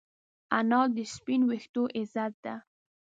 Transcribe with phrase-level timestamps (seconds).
[0.57, 2.55] انا د سپین ویښتو عزت ده